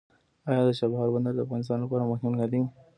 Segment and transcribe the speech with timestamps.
[0.49, 2.61] آیا د چابهار بندر د افغانستان لپاره مهم نه دی؟